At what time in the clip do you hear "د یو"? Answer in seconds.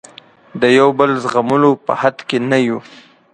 0.61-0.89